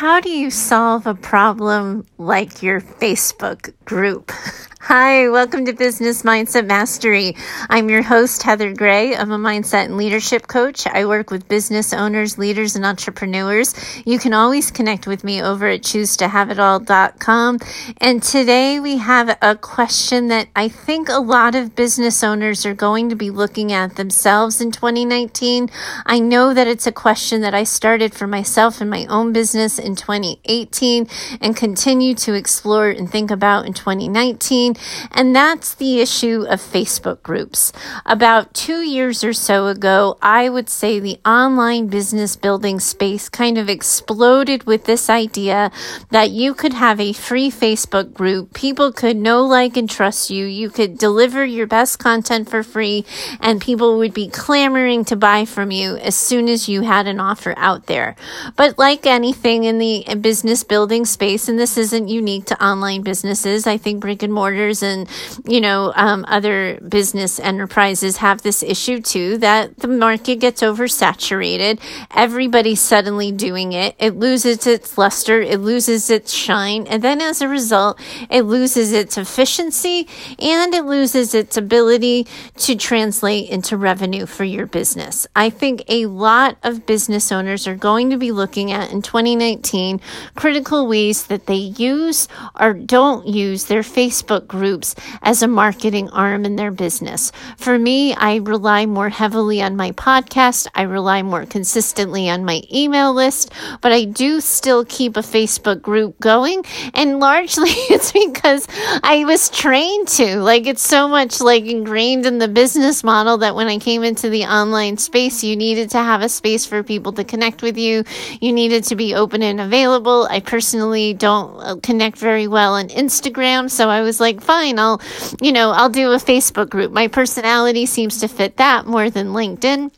how 0.00 0.18
do 0.18 0.30
you 0.30 0.50
solve 0.50 1.06
a 1.06 1.14
problem 1.14 2.06
like 2.16 2.62
your 2.62 2.80
Facebook 2.80 3.74
group? 3.84 4.32
Hi, 4.82 5.28
welcome 5.28 5.66
to 5.66 5.74
Business 5.74 6.22
Mindset 6.22 6.64
Mastery. 6.64 7.36
I'm 7.68 7.90
your 7.90 8.00
host, 8.00 8.42
Heather 8.42 8.72
Gray. 8.72 9.14
I'm 9.14 9.30
a 9.30 9.36
mindset 9.36 9.84
and 9.84 9.98
leadership 9.98 10.48
coach. 10.48 10.86
I 10.86 11.04
work 11.04 11.30
with 11.30 11.46
business 11.46 11.92
owners, 11.92 12.38
leaders, 12.38 12.76
and 12.76 12.86
entrepreneurs. 12.86 13.74
You 14.06 14.18
can 14.18 14.32
always 14.32 14.70
connect 14.70 15.06
with 15.06 15.22
me 15.22 15.42
over 15.42 15.68
at 15.68 15.82
choosetohaveitall.com. 15.82 17.58
And 17.98 18.22
today 18.22 18.80
we 18.80 18.96
have 18.96 19.36
a 19.42 19.54
question 19.54 20.28
that 20.28 20.48
I 20.56 20.68
think 20.68 21.10
a 21.10 21.20
lot 21.20 21.54
of 21.54 21.76
business 21.76 22.24
owners 22.24 22.64
are 22.64 22.74
going 22.74 23.10
to 23.10 23.16
be 23.16 23.28
looking 23.28 23.72
at 23.72 23.96
themselves 23.96 24.62
in 24.62 24.72
2019. 24.72 25.68
I 26.06 26.20
know 26.20 26.54
that 26.54 26.66
it's 26.66 26.86
a 26.86 26.92
question 26.92 27.42
that 27.42 27.54
I 27.54 27.64
started 27.64 28.14
for 28.14 28.26
myself 28.26 28.80
in 28.80 28.88
my 28.88 29.04
own 29.10 29.34
business 29.34 29.78
in 29.78 29.94
2018 29.94 31.06
and 31.42 31.54
continue 31.54 32.14
to 32.14 32.32
explore 32.32 32.88
and 32.88 33.10
think 33.10 33.30
about 33.30 33.66
in 33.66 33.74
2019 33.74 34.69
and 35.12 35.34
that's 35.34 35.74
the 35.74 36.00
issue 36.00 36.44
of 36.48 36.60
Facebook 36.60 37.22
groups. 37.22 37.72
About 38.06 38.54
two 38.54 38.80
years 38.80 39.24
or 39.24 39.32
so 39.32 39.66
ago, 39.66 40.18
I 40.22 40.48
would 40.48 40.68
say 40.68 40.98
the 40.98 41.18
online 41.24 41.88
business 41.88 42.36
building 42.36 42.80
space 42.80 43.28
kind 43.28 43.58
of 43.58 43.68
exploded 43.68 44.64
with 44.64 44.84
this 44.84 45.08
idea 45.08 45.70
that 46.10 46.30
you 46.30 46.54
could 46.54 46.72
have 46.72 47.00
a 47.00 47.12
free 47.12 47.50
Facebook 47.50 48.12
group. 48.12 48.54
People 48.54 48.92
could 48.92 49.16
know, 49.16 49.42
like, 49.44 49.76
and 49.76 49.88
trust 49.88 50.30
you. 50.30 50.46
You 50.46 50.70
could 50.70 50.98
deliver 50.98 51.44
your 51.44 51.66
best 51.66 51.98
content 51.98 52.48
for 52.48 52.62
free, 52.62 53.04
and 53.40 53.60
people 53.60 53.98
would 53.98 54.14
be 54.14 54.28
clamoring 54.28 55.04
to 55.06 55.16
buy 55.16 55.44
from 55.44 55.70
you 55.70 55.96
as 55.96 56.14
soon 56.14 56.48
as 56.48 56.68
you 56.68 56.82
had 56.82 57.06
an 57.06 57.20
offer 57.20 57.54
out 57.56 57.86
there. 57.86 58.16
But 58.56 58.78
like 58.78 59.06
anything 59.06 59.64
in 59.64 59.78
the 59.78 60.04
business 60.20 60.64
building 60.64 61.04
space, 61.04 61.48
and 61.48 61.58
this 61.58 61.76
isn't 61.76 62.08
unique 62.08 62.46
to 62.46 62.64
online 62.64 63.02
businesses, 63.02 63.66
I 63.66 63.76
think 63.76 64.00
brick 64.00 64.22
and 64.22 64.32
mortar 64.32 64.59
and 64.82 65.08
you 65.46 65.60
know 65.60 65.92
um, 65.96 66.24
other 66.28 66.78
business 66.88 67.40
enterprises 67.40 68.18
have 68.18 68.42
this 68.42 68.62
issue 68.62 69.00
too 69.00 69.38
that 69.38 69.76
the 69.78 69.88
market 69.88 70.36
gets 70.36 70.62
oversaturated 70.62 71.80
everybody's 72.14 72.80
suddenly 72.80 73.32
doing 73.32 73.72
it 73.72 73.94
it 73.98 74.16
loses 74.16 74.66
its 74.66 74.98
luster 74.98 75.40
it 75.40 75.60
loses 75.60 76.10
its 76.10 76.32
shine 76.32 76.86
and 76.86 77.02
then 77.02 77.20
as 77.20 77.40
a 77.40 77.48
result 77.48 77.98
it 78.30 78.42
loses 78.42 78.92
its 78.92 79.16
efficiency 79.16 80.08
and 80.38 80.74
it 80.74 80.84
loses 80.84 81.34
its 81.34 81.56
ability 81.56 82.26
to 82.56 82.76
translate 82.76 83.48
into 83.48 83.76
revenue 83.76 84.26
for 84.26 84.44
your 84.44 84.66
business. 84.66 85.26
I 85.34 85.50
think 85.50 85.84
a 85.88 86.06
lot 86.06 86.56
of 86.62 86.86
business 86.86 87.32
owners 87.32 87.66
are 87.66 87.76
going 87.76 88.10
to 88.10 88.16
be 88.16 88.32
looking 88.32 88.72
at 88.72 88.90
in 88.92 89.02
2019 89.02 90.00
critical 90.34 90.86
ways 90.86 91.26
that 91.26 91.46
they 91.46 91.54
use 91.54 92.28
or 92.58 92.72
don't 92.74 93.26
use 93.26 93.64
their 93.64 93.82
facebook 93.82 94.49
groups 94.50 94.96
as 95.22 95.42
a 95.42 95.48
marketing 95.48 96.10
arm 96.10 96.44
in 96.44 96.56
their 96.56 96.72
business. 96.72 97.30
For 97.56 97.78
me, 97.78 98.12
I 98.14 98.36
rely 98.36 98.84
more 98.84 99.08
heavily 99.08 99.62
on 99.62 99.76
my 99.76 99.92
podcast. 99.92 100.66
I 100.74 100.82
rely 100.82 101.22
more 101.22 101.46
consistently 101.46 102.28
on 102.28 102.44
my 102.44 102.62
email 102.72 103.14
list, 103.14 103.52
but 103.80 103.92
I 103.92 104.04
do 104.04 104.40
still 104.40 104.84
keep 104.84 105.16
a 105.16 105.20
Facebook 105.20 105.80
group 105.80 106.18
going. 106.18 106.64
And 106.94 107.20
largely 107.20 107.70
it's 107.94 108.10
because 108.12 108.66
I 109.04 109.24
was 109.24 109.48
trained 109.50 110.08
to. 110.18 110.40
Like 110.40 110.66
it's 110.66 110.82
so 110.82 111.06
much 111.06 111.40
like 111.40 111.64
ingrained 111.64 112.26
in 112.26 112.38
the 112.38 112.48
business 112.48 113.04
model 113.04 113.38
that 113.38 113.54
when 113.54 113.68
I 113.68 113.78
came 113.78 114.02
into 114.02 114.28
the 114.28 114.44
online 114.44 114.98
space, 114.98 115.44
you 115.44 115.54
needed 115.54 115.90
to 115.90 115.98
have 115.98 116.22
a 116.22 116.28
space 116.28 116.66
for 116.66 116.82
people 116.82 117.12
to 117.12 117.24
connect 117.24 117.62
with 117.62 117.78
you. 117.78 118.02
You 118.40 118.52
needed 118.52 118.82
to 118.84 118.96
be 118.96 119.14
open 119.14 119.42
and 119.42 119.60
available. 119.60 120.26
I 120.28 120.40
personally 120.40 121.14
don't 121.14 121.60
uh, 121.60 121.76
connect 121.76 122.18
very 122.18 122.48
well 122.48 122.74
on 122.74 122.88
Instagram. 122.88 123.70
So 123.70 123.88
I 123.88 124.00
was 124.00 124.18
like, 124.18 124.39
fine, 124.40 124.78
I'll, 124.78 125.00
you 125.40 125.52
know, 125.52 125.70
I'll 125.70 125.90
do 125.90 126.12
a 126.12 126.16
Facebook 126.16 126.68
group. 126.68 126.92
My 126.92 127.08
personality 127.08 127.86
seems 127.86 128.18
to 128.20 128.28
fit 128.28 128.56
that 128.56 128.86
more 128.86 129.10
than 129.10 129.28
LinkedIn. 129.28 129.92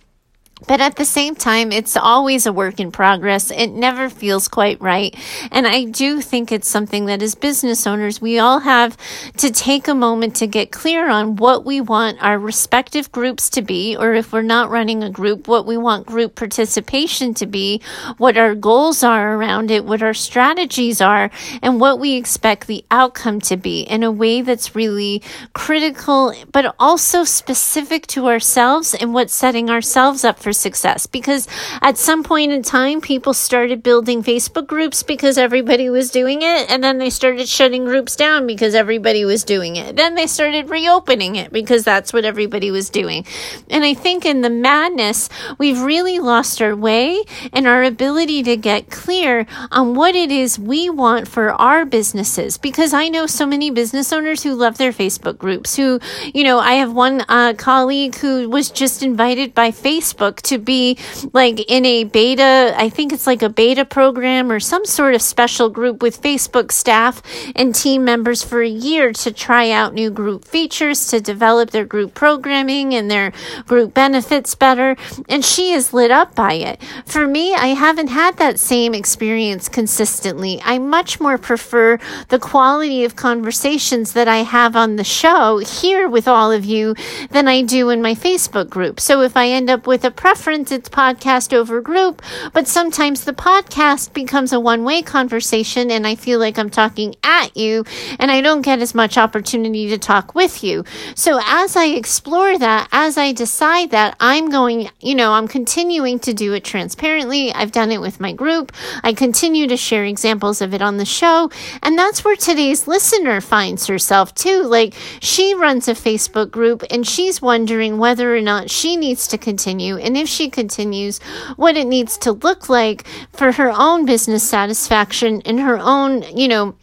But 0.66 0.80
at 0.80 0.96
the 0.96 1.04
same 1.04 1.34
time, 1.34 1.72
it's 1.72 1.96
always 1.96 2.46
a 2.46 2.52
work 2.52 2.80
in 2.80 2.92
progress. 2.92 3.50
It 3.50 3.68
never 3.68 4.08
feels 4.08 4.48
quite 4.48 4.80
right. 4.80 5.14
And 5.50 5.66
I 5.66 5.84
do 5.84 6.20
think 6.20 6.52
it's 6.52 6.68
something 6.68 7.06
that 7.06 7.22
as 7.22 7.34
business 7.34 7.86
owners, 7.86 8.20
we 8.20 8.38
all 8.38 8.60
have 8.60 8.96
to 9.38 9.50
take 9.50 9.88
a 9.88 9.94
moment 9.94 10.36
to 10.36 10.46
get 10.46 10.72
clear 10.72 11.08
on 11.08 11.36
what 11.36 11.64
we 11.64 11.80
want 11.80 12.22
our 12.22 12.38
respective 12.38 13.10
groups 13.12 13.50
to 13.50 13.62
be, 13.62 13.96
or 13.96 14.14
if 14.14 14.32
we're 14.32 14.42
not 14.42 14.70
running 14.70 15.02
a 15.02 15.10
group, 15.10 15.48
what 15.48 15.66
we 15.66 15.76
want 15.76 16.06
group 16.06 16.34
participation 16.34 17.34
to 17.34 17.46
be, 17.46 17.80
what 18.18 18.36
our 18.36 18.54
goals 18.54 19.02
are 19.02 19.34
around 19.34 19.70
it, 19.70 19.84
what 19.84 20.02
our 20.02 20.14
strategies 20.14 21.00
are, 21.00 21.30
and 21.62 21.80
what 21.80 21.98
we 21.98 22.14
expect 22.16 22.66
the 22.66 22.84
outcome 22.90 23.40
to 23.40 23.56
be 23.56 23.80
in 23.82 24.02
a 24.02 24.10
way 24.10 24.42
that's 24.42 24.74
really 24.74 25.22
critical, 25.54 26.32
but 26.52 26.74
also 26.78 27.24
specific 27.24 28.06
to 28.06 28.28
ourselves 28.28 28.94
and 28.94 29.14
what's 29.14 29.34
setting 29.34 29.70
ourselves 29.70 30.24
up 30.24 30.38
for 30.38 30.51
for 30.52 30.58
success 30.58 31.06
because 31.06 31.48
at 31.80 31.96
some 31.96 32.22
point 32.22 32.52
in 32.52 32.62
time, 32.62 33.00
people 33.00 33.32
started 33.32 33.82
building 33.82 34.22
Facebook 34.22 34.66
groups 34.66 35.02
because 35.02 35.38
everybody 35.38 35.88
was 35.88 36.10
doing 36.10 36.42
it. 36.42 36.70
And 36.70 36.82
then 36.84 36.98
they 36.98 37.10
started 37.10 37.48
shutting 37.48 37.84
groups 37.84 38.16
down 38.16 38.46
because 38.46 38.74
everybody 38.74 39.24
was 39.24 39.44
doing 39.44 39.76
it. 39.76 39.96
Then 39.96 40.14
they 40.14 40.26
started 40.26 40.68
reopening 40.68 41.36
it 41.36 41.52
because 41.52 41.84
that's 41.84 42.12
what 42.12 42.24
everybody 42.24 42.70
was 42.70 42.90
doing. 42.90 43.24
And 43.70 43.84
I 43.84 43.94
think 43.94 44.24
in 44.26 44.42
the 44.42 44.50
madness, 44.50 45.28
we've 45.58 45.80
really 45.80 46.18
lost 46.18 46.60
our 46.60 46.76
way 46.76 47.22
and 47.52 47.66
our 47.66 47.82
ability 47.82 48.42
to 48.44 48.56
get 48.56 48.90
clear 48.90 49.46
on 49.70 49.94
what 49.94 50.14
it 50.14 50.30
is 50.30 50.58
we 50.58 50.90
want 50.90 51.28
for 51.28 51.52
our 51.52 51.84
businesses. 51.84 52.58
Because 52.58 52.92
I 52.92 53.08
know 53.08 53.26
so 53.26 53.46
many 53.46 53.70
business 53.70 54.12
owners 54.12 54.42
who 54.42 54.54
love 54.54 54.76
their 54.76 54.92
Facebook 54.92 55.38
groups, 55.38 55.76
who, 55.76 56.00
you 56.34 56.44
know, 56.44 56.58
I 56.58 56.74
have 56.74 56.92
one 56.92 57.24
uh, 57.28 57.54
colleague 57.56 58.16
who 58.16 58.48
was 58.48 58.70
just 58.70 59.02
invited 59.02 59.54
by 59.54 59.70
Facebook 59.70 60.41
to 60.44 60.58
be 60.58 60.98
like 61.32 61.60
in 61.70 61.84
a 61.84 62.04
beta, 62.04 62.74
I 62.76 62.88
think 62.88 63.12
it's 63.12 63.26
like 63.26 63.42
a 63.42 63.48
beta 63.48 63.84
program 63.84 64.50
or 64.50 64.60
some 64.60 64.84
sort 64.84 65.14
of 65.14 65.22
special 65.22 65.68
group 65.68 66.02
with 66.02 66.22
Facebook 66.22 66.72
staff 66.72 67.22
and 67.54 67.74
team 67.74 68.04
members 68.04 68.42
for 68.42 68.62
a 68.62 68.68
year 68.68 69.12
to 69.12 69.32
try 69.32 69.70
out 69.70 69.94
new 69.94 70.10
group 70.10 70.44
features, 70.44 71.06
to 71.08 71.20
develop 71.20 71.70
their 71.70 71.84
group 71.84 72.14
programming 72.14 72.94
and 72.94 73.10
their 73.10 73.32
group 73.66 73.94
benefits 73.94 74.54
better. 74.54 74.96
And 75.28 75.44
she 75.44 75.72
is 75.72 75.92
lit 75.92 76.10
up 76.10 76.34
by 76.34 76.54
it. 76.54 76.82
For 77.06 77.26
me, 77.26 77.54
I 77.54 77.68
haven't 77.68 78.08
had 78.08 78.36
that 78.38 78.58
same 78.58 78.94
experience 78.94 79.68
consistently. 79.68 80.60
I 80.64 80.78
much 80.78 81.20
more 81.20 81.38
prefer 81.38 81.98
the 82.28 82.38
quality 82.38 83.04
of 83.04 83.16
conversations 83.16 84.12
that 84.12 84.28
I 84.28 84.38
have 84.38 84.76
on 84.76 84.96
the 84.96 85.04
show 85.04 85.58
here 85.58 86.08
with 86.08 86.28
all 86.28 86.52
of 86.52 86.64
you 86.64 86.94
than 87.30 87.48
I 87.48 87.62
do 87.62 87.90
in 87.90 88.02
my 88.02 88.14
Facebook 88.14 88.68
group. 88.68 89.00
So 89.00 89.22
if 89.22 89.36
I 89.36 89.48
end 89.48 89.70
up 89.70 89.86
with 89.86 90.04
a 90.04 90.10
preference, 90.22 90.70
it's 90.70 90.88
podcast 90.88 91.52
over 91.52 91.80
group, 91.80 92.22
but 92.52 92.68
sometimes 92.68 93.24
the 93.24 93.32
podcast 93.32 94.12
becomes 94.12 94.52
a 94.52 94.60
one 94.60 94.84
way 94.84 95.02
conversation 95.02 95.90
and 95.90 96.06
I 96.06 96.14
feel 96.14 96.38
like 96.38 96.60
I'm 96.60 96.70
talking 96.70 97.16
at 97.24 97.56
you 97.56 97.84
and 98.20 98.30
I 98.30 98.40
don't 98.40 98.62
get 98.62 98.78
as 98.78 98.94
much 98.94 99.18
opportunity 99.18 99.88
to 99.88 99.98
talk 99.98 100.36
with 100.36 100.62
you. 100.62 100.84
So 101.16 101.40
as 101.44 101.74
I 101.74 101.86
explore 101.86 102.56
that, 102.56 102.86
as 102.92 103.18
I 103.18 103.32
decide 103.32 103.90
that, 103.90 104.16
I'm 104.20 104.48
going, 104.48 104.90
you 105.00 105.16
know, 105.16 105.32
I'm 105.32 105.48
continuing 105.48 106.20
to 106.20 106.32
do 106.32 106.52
it 106.52 106.62
transparently. 106.62 107.52
I've 107.52 107.72
done 107.72 107.90
it 107.90 108.00
with 108.00 108.20
my 108.20 108.32
group. 108.32 108.70
I 109.02 109.14
continue 109.14 109.66
to 109.66 109.76
share 109.76 110.04
examples 110.04 110.60
of 110.60 110.72
it 110.72 110.82
on 110.82 110.98
the 110.98 111.04
show. 111.04 111.50
And 111.82 111.98
that's 111.98 112.24
where 112.24 112.36
today's 112.36 112.86
listener 112.86 113.40
finds 113.40 113.88
herself 113.88 114.36
too. 114.36 114.62
Like 114.62 114.94
she 115.18 115.52
runs 115.54 115.88
a 115.88 115.94
Facebook 115.94 116.52
group 116.52 116.84
and 116.92 117.04
she's 117.04 117.42
wondering 117.42 117.98
whether 117.98 118.36
or 118.36 118.40
not 118.40 118.70
she 118.70 118.96
needs 118.96 119.26
to 119.26 119.36
continue. 119.36 119.96
And 119.96 120.11
if 120.16 120.28
she 120.28 120.50
continues, 120.50 121.18
what 121.56 121.76
it 121.76 121.86
needs 121.86 122.18
to 122.18 122.32
look 122.32 122.68
like 122.68 123.06
for 123.32 123.52
her 123.52 123.70
own 123.70 124.04
business 124.04 124.48
satisfaction 124.48 125.42
and 125.44 125.60
her 125.60 125.78
own, 125.78 126.22
you 126.36 126.48
know, 126.48 126.74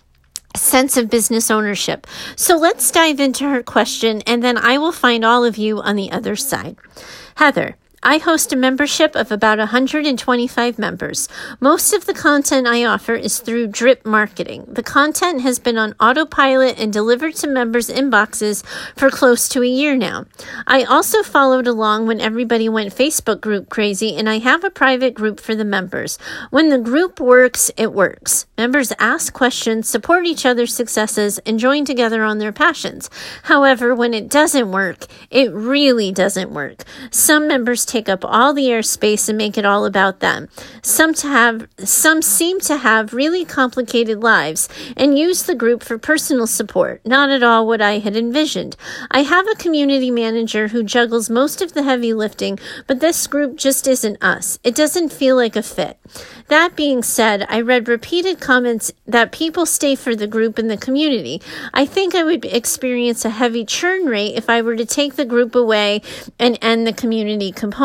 sense 0.56 0.98
of 0.98 1.10
business 1.10 1.52
ownership. 1.52 2.08
So 2.36 2.58
let's 2.58 2.90
dive 2.92 3.20
into 3.20 3.48
her 3.50 3.64
question 3.64 4.22
and 4.24 4.44
then 4.44 4.58
I 4.58 4.78
will 4.78 4.92
find 4.92 5.24
all 5.24 5.46
of 5.46 5.58
you 5.58 5.80
on 5.82 5.96
the 5.96 6.12
other 6.12 6.36
side. 6.36 6.78
Heather, 7.36 7.76
I 8.02 8.18
host 8.18 8.54
a 8.54 8.56
membership 8.56 9.14
of 9.16 9.30
about 9.30 9.58
125 9.58 10.80
members. 10.80 11.28
Most 11.60 11.94
of 11.94 12.06
the 12.06 12.14
content 12.14 12.66
I 12.66 12.86
offer 12.86 13.14
is 13.14 13.40
through 13.40 13.68
drip 13.68 14.06
marketing. 14.06 14.66
The 14.70 14.84
content 14.84 15.42
has 15.42 15.60
been 15.60 15.78
on 15.78 15.96
autopilot 16.00 16.80
and 16.80 16.94
delivered 16.94 17.36
to 17.36 17.48
members' 17.48 17.90
inboxes 17.90 18.64
for 18.96 19.10
close 19.10 19.50
to 19.50 19.64
a 19.64 19.68
year 19.68 19.98
now. 19.98 20.26
I 20.66 20.84
also 20.84 21.24
followed 21.24 21.68
along 21.68 22.08
when 22.08 22.22
everybody 22.22 22.70
went 22.70 22.96
Facebook 22.96 23.42
group 23.42 23.68
crazy, 23.68 24.16
and 24.16 24.30
I 24.30 24.38
have 24.38 24.64
a 24.64 24.70
private 24.70 25.14
group 25.14 25.42
for 25.42 25.54
the 25.54 25.66
members. 25.66 26.18
When 26.52 26.70
the 26.70 26.80
group 26.80 27.20
works, 27.20 27.70
it 27.76 27.92
works. 27.92 28.46
Members 28.58 28.94
ask 28.98 29.34
questions, 29.34 29.90
support 29.90 30.26
each 30.26 30.46
other's 30.46 30.74
successes, 30.74 31.38
and 31.40 31.60
join 31.60 31.84
together 31.84 32.24
on 32.24 32.38
their 32.38 32.54
passions. 32.54 33.10
However, 33.44 33.94
when 33.94 34.14
it 34.14 34.30
doesn't 34.30 34.72
work, 34.72 35.06
it 35.30 35.52
really 35.52 36.14
doesn't 36.14 36.52
work. 36.52 36.84
Some 37.12 37.48
members 37.48 37.89
take 37.90 38.08
up 38.08 38.24
all 38.24 38.54
the 38.54 38.68
airspace 38.68 39.28
and 39.28 39.38
make 39.38 39.58
it 39.58 39.66
all 39.66 39.86
about 39.86 40.20
them. 40.20 40.48
Some 40.82 41.14
to 41.16 41.28
have 41.28 41.68
some 41.80 42.22
seem 42.22 42.60
to 42.62 42.78
have 42.78 43.14
really 43.14 43.44
complicated 43.44 44.22
lives 44.22 44.70
and 44.96 45.18
use 45.18 45.44
the 45.44 45.56
group 45.56 45.84
for 45.84 45.98
personal 45.98 46.48
support. 46.48 47.06
Not 47.06 47.30
at 47.30 47.44
all 47.44 47.66
what 47.66 47.82
I 47.82 47.98
had 48.00 48.16
envisioned. 48.16 48.76
I 49.10 49.24
have 49.24 49.48
a 49.48 49.56
community 49.56 50.12
manager 50.12 50.68
who 50.70 50.84
juggles 50.84 51.30
most 51.30 51.62
of 51.62 51.74
the 51.74 51.84
heavy 51.84 52.14
lifting, 52.14 52.60
but 52.86 53.00
this 53.00 53.26
group 53.28 53.58
just 53.58 53.88
isn't 53.88 54.24
us. 54.24 54.60
It 54.64 54.76
doesn't 54.76 55.12
feel 55.12 55.36
like 55.36 55.56
a 55.56 55.64
fit. 55.64 55.98
That 56.48 56.76
being 56.76 57.04
said, 57.04 57.46
I 57.50 57.62
read 57.62 57.88
repeated 57.88 58.40
comments 58.40 58.92
that 59.06 59.32
people 59.32 59.66
stay 59.66 59.96
for 59.96 60.16
the 60.16 60.28
group 60.28 60.58
and 60.58 60.70
the 60.70 60.78
community. 60.78 61.42
I 61.74 61.86
think 61.86 62.16
I 62.16 62.24
would 62.24 62.46
experience 62.46 63.26
a 63.26 63.30
heavy 63.30 63.66
churn 63.66 64.06
rate 64.06 64.36
if 64.36 64.50
I 64.50 64.62
were 64.62 64.76
to 64.76 64.86
take 64.86 65.16
the 65.16 65.26
group 65.26 65.56
away 65.56 66.02
and 66.38 66.58
end 66.62 66.86
the 66.86 66.94
community 66.94 67.52
component. 67.52 67.79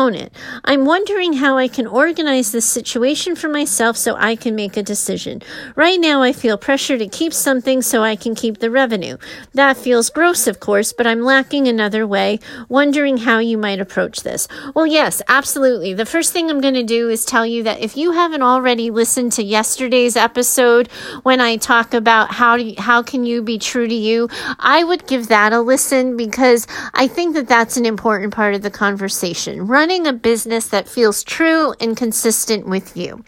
I'm 0.63 0.85
wondering 0.85 1.33
how 1.33 1.57
I 1.57 1.67
can 1.67 1.87
organize 1.87 2.51
this 2.51 2.65
situation 2.65 3.35
for 3.35 3.47
myself 3.47 3.95
so 3.95 4.15
I 4.15 4.35
can 4.35 4.53
make 4.55 4.75
a 4.75 4.83
decision. 4.83 5.41
Right 5.75 5.99
now, 5.99 6.21
I 6.21 6.33
feel 6.33 6.57
pressure 6.57 6.97
to 6.97 7.07
keep 7.07 7.33
something 7.33 7.81
so 7.81 8.03
I 8.03 8.15
can 8.15 8.35
keep 8.35 8.59
the 8.59 8.69
revenue. 8.69 9.17
That 9.53 9.77
feels 9.77 10.09
gross, 10.09 10.47
of 10.47 10.59
course, 10.59 10.91
but 10.91 11.07
I'm 11.07 11.21
lacking 11.21 11.67
another 11.67 12.05
way, 12.05 12.39
wondering 12.67 13.17
how 13.17 13.39
you 13.39 13.57
might 13.57 13.79
approach 13.79 14.23
this. 14.23 14.47
Well, 14.73 14.85
yes, 14.85 15.21
absolutely. 15.27 15.93
The 15.93 16.05
first 16.05 16.33
thing 16.33 16.49
I'm 16.49 16.61
going 16.61 16.73
to 16.73 16.83
do 16.83 17.09
is 17.09 17.23
tell 17.23 17.45
you 17.45 17.63
that 17.63 17.79
if 17.79 17.95
you 17.95 18.11
haven't 18.11 18.41
already 18.41 18.91
listened 18.91 19.31
to 19.33 19.43
yesterday's 19.43 20.17
episode 20.17 20.91
when 21.23 21.39
I 21.39 21.55
talk 21.55 21.93
about 21.93 22.33
how 22.33 22.55
you, 22.55 22.75
how 22.77 23.01
can 23.01 23.25
you 23.25 23.41
be 23.41 23.57
true 23.57 23.87
to 23.87 23.95
you, 23.95 24.27
I 24.59 24.83
would 24.83 25.07
give 25.07 25.29
that 25.29 25.53
a 25.53 25.61
listen 25.61 26.17
because 26.17 26.67
I 26.93 27.07
think 27.07 27.33
that 27.35 27.47
that's 27.47 27.77
an 27.77 27.85
important 27.85 28.33
part 28.33 28.55
of 28.55 28.61
the 28.61 28.71
conversation. 28.71 29.67
Running 29.85 30.07
a 30.07 30.13
business 30.13 30.65
that 30.69 30.89
feels 30.89 31.23
true 31.23 31.75
and 31.79 31.95
consistent 31.95 32.65
with 32.65 32.97
you. 32.97 33.23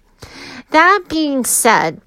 That 0.72 1.04
being 1.08 1.46
said, 1.46 2.02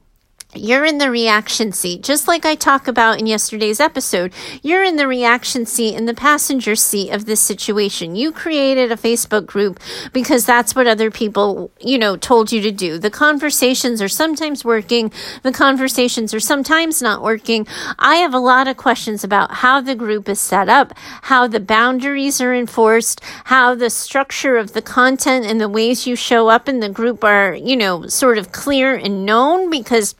you're 0.54 0.84
in 0.84 0.98
the 0.98 1.10
reaction 1.10 1.70
seat, 1.70 2.02
just 2.02 2.26
like 2.26 2.44
I 2.44 2.56
talk 2.56 2.88
about 2.88 3.20
in 3.20 3.26
yesterday's 3.26 3.78
episode. 3.78 4.32
You're 4.62 4.82
in 4.82 4.96
the 4.96 5.06
reaction 5.06 5.64
seat, 5.64 5.94
in 5.94 6.06
the 6.06 6.14
passenger 6.14 6.74
seat 6.74 7.10
of 7.10 7.24
this 7.24 7.40
situation. 7.40 8.16
You 8.16 8.32
created 8.32 8.90
a 8.90 8.96
Facebook 8.96 9.46
group 9.46 9.78
because 10.12 10.44
that's 10.44 10.74
what 10.74 10.88
other 10.88 11.10
people, 11.10 11.70
you 11.80 11.98
know, 11.98 12.16
told 12.16 12.50
you 12.50 12.60
to 12.62 12.72
do. 12.72 12.98
The 12.98 13.10
conversations 13.10 14.02
are 14.02 14.08
sometimes 14.08 14.64
working. 14.64 15.12
The 15.42 15.52
conversations 15.52 16.34
are 16.34 16.40
sometimes 16.40 17.00
not 17.00 17.22
working. 17.22 17.66
I 17.98 18.16
have 18.16 18.34
a 18.34 18.38
lot 18.38 18.66
of 18.66 18.76
questions 18.76 19.22
about 19.22 19.52
how 19.54 19.80
the 19.80 19.94
group 19.94 20.28
is 20.28 20.40
set 20.40 20.68
up, 20.68 20.92
how 21.22 21.46
the 21.46 21.60
boundaries 21.60 22.40
are 22.40 22.54
enforced, 22.54 23.20
how 23.44 23.76
the 23.76 23.90
structure 23.90 24.56
of 24.56 24.72
the 24.72 24.82
content 24.82 25.46
and 25.46 25.60
the 25.60 25.68
ways 25.68 26.08
you 26.08 26.16
show 26.16 26.48
up 26.48 26.68
in 26.68 26.80
the 26.80 26.88
group 26.88 27.22
are, 27.22 27.54
you 27.54 27.76
know, 27.76 28.08
sort 28.08 28.36
of 28.36 28.50
clear 28.50 28.96
and 28.96 29.24
known 29.24 29.70
because 29.70 30.16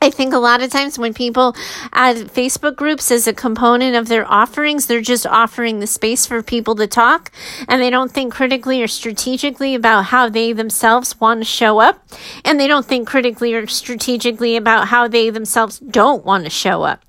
I 0.00 0.10
think 0.10 0.32
a 0.32 0.38
lot 0.38 0.62
of 0.62 0.70
times 0.70 0.96
when 0.96 1.12
people 1.12 1.56
add 1.92 2.16
Facebook 2.16 2.76
groups 2.76 3.10
as 3.10 3.26
a 3.26 3.32
component 3.32 3.96
of 3.96 4.06
their 4.06 4.30
offerings, 4.30 4.86
they're 4.86 5.00
just 5.00 5.26
offering 5.26 5.80
the 5.80 5.88
space 5.88 6.24
for 6.24 6.40
people 6.40 6.76
to 6.76 6.86
talk 6.86 7.32
and 7.66 7.82
they 7.82 7.90
don't 7.90 8.12
think 8.12 8.32
critically 8.32 8.80
or 8.80 8.86
strategically 8.86 9.74
about 9.74 10.06
how 10.06 10.28
they 10.28 10.52
themselves 10.52 11.18
want 11.20 11.40
to 11.40 11.44
show 11.44 11.80
up. 11.80 12.06
And 12.44 12.60
they 12.60 12.68
don't 12.68 12.86
think 12.86 13.08
critically 13.08 13.54
or 13.54 13.66
strategically 13.66 14.56
about 14.56 14.88
how 14.88 15.08
they 15.08 15.30
themselves 15.30 15.80
don't 15.80 16.24
want 16.24 16.44
to 16.44 16.50
show 16.50 16.84
up. 16.84 17.04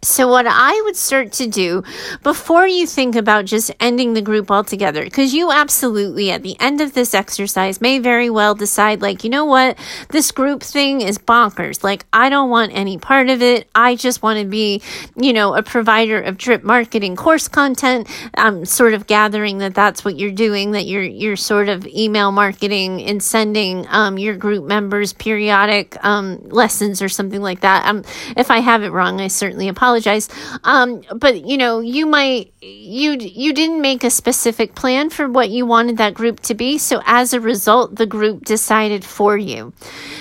So, 0.00 0.28
what 0.28 0.46
I 0.46 0.80
would 0.84 0.94
start 0.94 1.32
to 1.32 1.48
do 1.48 1.82
before 2.22 2.68
you 2.68 2.86
think 2.86 3.16
about 3.16 3.46
just 3.46 3.72
ending 3.80 4.14
the 4.14 4.22
group 4.22 4.48
altogether, 4.48 5.02
because 5.02 5.34
you 5.34 5.50
absolutely 5.50 6.30
at 6.30 6.44
the 6.44 6.56
end 6.60 6.80
of 6.80 6.94
this 6.94 7.14
exercise 7.14 7.80
may 7.80 7.98
very 7.98 8.30
well 8.30 8.54
decide, 8.54 9.02
like, 9.02 9.24
you 9.24 9.30
know 9.30 9.44
what, 9.44 9.76
this 10.10 10.30
group 10.30 10.62
thing 10.62 11.00
is 11.00 11.18
bonkers. 11.18 11.82
Like, 11.82 12.06
I 12.12 12.28
don't 12.28 12.48
want 12.48 12.70
any 12.76 12.96
part 12.96 13.28
of 13.28 13.42
it. 13.42 13.68
I 13.74 13.96
just 13.96 14.22
want 14.22 14.38
to 14.38 14.46
be, 14.46 14.82
you 15.16 15.32
know, 15.32 15.54
a 15.54 15.64
provider 15.64 16.20
of 16.20 16.38
drip 16.38 16.62
marketing 16.62 17.16
course 17.16 17.48
content. 17.48 18.08
I'm 18.36 18.66
sort 18.66 18.94
of 18.94 19.08
gathering 19.08 19.58
that 19.58 19.74
that's 19.74 20.04
what 20.04 20.16
you're 20.16 20.30
doing, 20.30 20.72
that 20.72 20.86
you're, 20.86 21.02
you're 21.02 21.34
sort 21.34 21.68
of 21.68 21.84
email 21.88 22.30
marketing 22.30 23.02
and 23.02 23.20
sending 23.20 23.84
um, 23.88 24.16
your 24.16 24.36
group 24.36 24.64
members 24.64 25.12
periodic 25.12 25.96
um, 26.04 26.38
lessons 26.50 27.02
or 27.02 27.08
something 27.08 27.42
like 27.42 27.62
that. 27.62 27.84
Um, 27.84 28.04
if 28.36 28.52
I 28.52 28.60
have 28.60 28.84
it 28.84 28.90
wrong, 28.90 29.20
I 29.20 29.26
certainly 29.26 29.66
apologize 29.66 29.87
apologize. 29.88 30.28
Um, 30.64 31.02
but 31.14 31.46
you 31.46 31.56
know, 31.56 31.80
you 31.80 32.06
might 32.06 32.52
you 32.60 33.12
you 33.12 33.52
didn't 33.52 33.80
make 33.80 34.04
a 34.04 34.10
specific 34.10 34.74
plan 34.74 35.10
for 35.10 35.28
what 35.28 35.48
you 35.48 35.64
wanted 35.64 35.96
that 35.96 36.14
group 36.14 36.40
to 36.40 36.54
be, 36.54 36.76
so 36.78 37.00
as 37.06 37.32
a 37.32 37.40
result, 37.40 37.96
the 37.96 38.06
group 38.06 38.44
decided 38.44 39.04
for 39.04 39.36
you. 39.36 39.72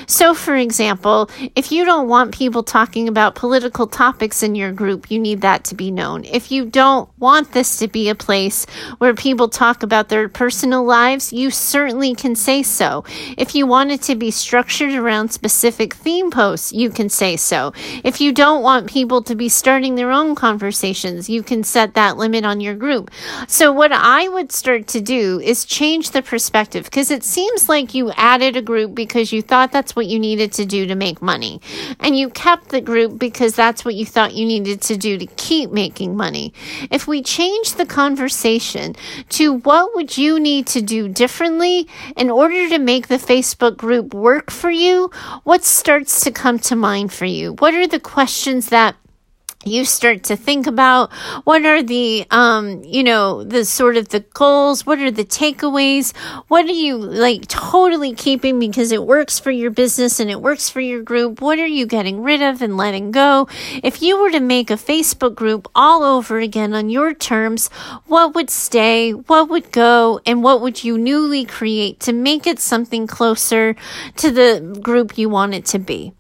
So, 0.08 0.34
for 0.34 0.56
example, 0.56 1.30
if 1.56 1.72
you 1.72 1.84
don't 1.84 2.08
want 2.08 2.34
people 2.34 2.64
talking 2.64 3.10
about 3.10 3.36
political 3.36 3.88
topics 3.88 4.42
in 4.42 4.56
your 4.56 4.72
group, 4.72 5.12
you 5.12 5.20
need 5.20 5.42
that 5.42 5.66
to 5.66 5.76
be 5.76 5.92
known. 5.92 6.24
If 6.24 6.52
you 6.52 6.66
don't 6.66 7.10
want 7.20 7.52
this 7.52 7.78
to 7.80 7.88
be 7.88 8.08
a 8.10 8.16
place 8.16 8.66
where 9.00 9.14
people 9.14 9.50
talk 9.50 9.84
about 9.84 10.08
their 10.08 10.30
personal 10.30 10.84
lives, 10.86 11.34
you 11.34 11.52
certainly 11.52 12.16
can 12.16 12.36
say 12.36 12.64
so. 12.64 13.04
If 13.38 13.54
you 13.54 13.68
want 13.68 13.92
it 13.92 14.02
to 14.04 14.16
be 14.16 14.32
structured 14.32 14.94
around 14.94 15.30
specific 15.30 15.94
theme 15.94 16.32
posts, 16.32 16.72
you 16.72 16.90
can 16.90 17.10
say 17.10 17.36
so. 17.36 17.74
If 18.04 18.22
you 18.22 18.32
don't 18.32 18.64
want 18.64 18.88
people 18.88 19.22
to 19.24 19.36
be 19.36 19.50
starting 19.58 19.96
their 19.96 20.12
own 20.12 20.36
conversations, 20.36 21.30
you 21.30 21.42
can 21.44 21.64
set 21.64 21.96
that 21.96 22.18
limit 22.18 22.46
on 22.46 22.62
your 22.62 22.76
group. 22.76 23.10
So, 23.48 23.72
what 23.72 23.92
I 23.92 24.28
would 24.28 24.52
start 24.52 24.88
to 24.88 25.02
do 25.02 25.40
is 25.40 25.66
change 25.66 26.12
the 26.12 26.22
perspective 26.22 26.86
because 26.86 27.12
it 27.12 27.24
seems 27.24 27.68
like 27.68 27.94
you 27.94 28.12
added 28.12 28.56
a 28.56 28.62
group 28.62 28.94
because 28.94 29.32
you 29.32 29.42
thought 29.42 29.72
that's 29.72 29.96
what 29.96 30.06
you 30.06 30.20
needed 30.20 30.52
to 30.54 30.66
do 30.66 30.86
to 30.86 30.96
make 30.96 31.22
money. 31.22 31.62
And 32.00 32.18
you 32.18 32.30
kept 32.30 32.70
the 32.70 32.82
group 32.82 33.18
because 33.18 33.56
that's 33.56 33.84
what 33.84 33.96
you 33.96 34.06
thought 34.06 34.36
you 34.36 34.46
needed 34.46 34.82
to 34.82 34.98
do 34.98 35.18
to 35.18 35.26
keep 35.26 35.72
making 35.72 36.16
money. 36.16 36.54
If 36.92 37.08
we 37.08 37.24
change 37.24 37.74
the 37.74 37.86
conversation 37.86 38.96
to 39.30 39.54
what 39.60 39.96
would 39.96 40.18
you 40.18 40.40
need 40.40 40.68
to 40.68 40.82
do 40.82 41.08
differently 41.08 41.88
in 42.16 42.30
order 42.30 42.70
to 42.70 42.78
make 42.78 43.08
the 43.08 43.16
Facebook 43.18 43.78
group 43.78 44.14
work 44.14 44.52
for 44.52 44.70
you, 44.70 45.10
what 45.44 45.64
starts 45.64 46.22
to 46.22 46.32
come 46.32 46.60
to 46.60 46.76
mind 46.76 47.12
for 47.12 47.26
you? 47.26 47.54
What 47.54 47.74
are 47.74 47.88
the 47.88 48.00
questions 48.00 48.70
that 48.70 48.96
you 49.66 49.84
start 49.86 50.24
to 50.24 50.36
think 50.36 50.68
about 50.68 51.12
what 51.44 51.66
are 51.66 51.82
the 51.82 52.26
um 52.30 52.84
you 52.84 53.04
know 53.04 53.44
the 53.44 53.66
sort 53.66 53.98
of 53.98 54.10
the 54.10 54.20
goals 54.34 54.86
what 54.86 55.00
are 55.00 55.12
the 55.12 55.26
takeaways 55.26 56.16
what 56.48 56.66
are 56.66 56.72
you 56.72 56.96
like 56.98 57.48
totally 57.48 58.14
keeping 58.14 58.60
because 58.60 58.92
it 58.92 59.04
works 59.04 59.40
for 59.40 59.52
your 59.52 59.72
business 59.72 60.20
and 60.20 60.30
it 60.30 60.42
works 60.42 60.70
for 60.70 60.80
your 60.80 61.02
group. 61.02 61.42
What 61.42 61.60
are 61.60 61.68
you 61.68 61.86
getting 61.86 62.22
rid 62.22 62.42
of 62.42 62.62
and 62.62 62.78
letting 62.78 63.12
go? 63.12 63.48
If 63.84 64.02
you 64.02 64.22
were 64.22 64.32
to 64.32 64.40
make 64.40 64.70
a 64.70 64.76
facebook 64.76 65.36
group 65.36 65.68
all 65.76 66.04
over 66.04 66.40
again 66.40 66.74
on 66.74 66.90
your 66.90 67.14
terms 67.14 67.70
what 68.06 68.36
would 68.36 68.50
stay 68.50 69.12
what 69.12 69.50
would 69.50 69.72
go 69.72 70.20
and 70.26 70.44
what 70.44 70.62
would 70.62 70.84
you 70.84 70.98
newly 70.98 71.46
create 71.46 72.00
to 72.02 72.14
make 72.14 72.46
it 72.46 72.60
something 72.60 73.08
closer 73.08 73.76
to 74.18 74.32
the 74.32 74.80
group 74.82 75.18
you 75.18 75.30
want 75.30 75.54
it 75.54 75.66
to 75.66 75.80
be 75.80 76.14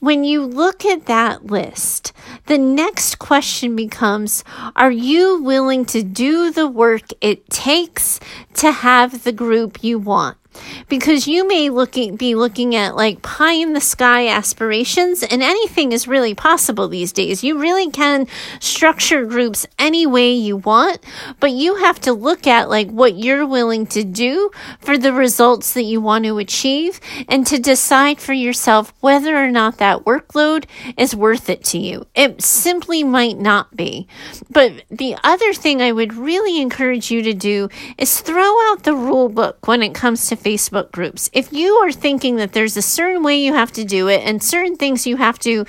when 0.00 0.24
you 0.24 0.44
look 0.44 0.84
at 0.84 1.06
that 1.06 1.46
list, 1.46 2.12
the 2.46 2.58
next 2.58 3.18
question 3.18 3.76
becomes 3.76 4.42
Are 4.74 4.90
you 4.90 5.42
willing 5.42 5.84
to 5.86 6.02
do 6.02 6.50
the 6.50 6.66
work 6.66 7.10
it 7.20 7.48
takes 7.50 8.18
to 8.54 8.72
have 8.72 9.24
the 9.24 9.32
group 9.32 9.84
you 9.84 9.98
want? 9.98 10.39
Because 10.88 11.26
you 11.26 11.46
may 11.46 11.70
looking 11.70 12.16
be 12.16 12.34
looking 12.34 12.74
at 12.74 12.96
like 12.96 13.22
pie 13.22 13.52
in 13.52 13.72
the 13.72 13.80
sky 13.80 14.28
aspirations 14.28 15.22
and 15.22 15.42
anything 15.42 15.92
is 15.92 16.08
really 16.08 16.34
possible 16.34 16.88
these 16.88 17.12
days. 17.12 17.44
You 17.44 17.58
really 17.58 17.90
can 17.90 18.26
structure 18.60 19.24
groups 19.24 19.66
any 19.78 20.06
way 20.06 20.32
you 20.32 20.56
want 20.56 20.98
but 21.38 21.52
you 21.52 21.76
have 21.76 22.00
to 22.00 22.12
look 22.12 22.46
at 22.46 22.68
like 22.68 22.90
what 22.90 23.14
you're 23.16 23.46
willing 23.46 23.86
to 23.86 24.04
do 24.04 24.50
for 24.80 24.96
the 24.98 25.12
results 25.12 25.72
that 25.74 25.82
you 25.82 26.00
want 26.00 26.24
to 26.24 26.38
achieve 26.38 27.00
and 27.28 27.46
to 27.46 27.58
decide 27.58 28.20
for 28.20 28.32
yourself 28.32 28.92
whether 29.00 29.36
or 29.36 29.50
not 29.50 29.78
that 29.78 30.04
workload 30.04 30.64
is 30.96 31.14
worth 31.14 31.48
it 31.48 31.64
to 31.64 31.78
you. 31.78 32.06
It 32.14 32.42
simply 32.42 33.04
might 33.04 33.38
not 33.38 33.76
be. 33.76 34.06
But 34.50 34.84
the 34.90 35.16
other 35.22 35.52
thing 35.52 35.80
i 35.82 35.92
would 35.92 36.14
really 36.14 36.60
encourage 36.60 37.10
you 37.10 37.22
to 37.22 37.32
do 37.32 37.68
is 37.98 38.20
throw 38.20 38.70
out 38.70 38.82
the 38.82 38.94
rule 38.94 39.28
book 39.28 39.66
when 39.66 39.82
it 39.82 39.94
comes 39.94 40.26
to 40.26 40.36
Facebook 40.42 40.90
groups. 40.92 41.30
If 41.32 41.52
you 41.52 41.74
are 41.76 41.92
thinking 41.92 42.36
that 42.36 42.52
there's 42.52 42.76
a 42.76 42.82
certain 42.82 43.22
way 43.22 43.36
you 43.36 43.54
have 43.54 43.72
to 43.72 43.84
do 43.84 44.08
it 44.08 44.22
and 44.24 44.42
certain 44.42 44.76
things 44.76 45.06
you 45.06 45.16
have 45.16 45.38
to 45.40 45.64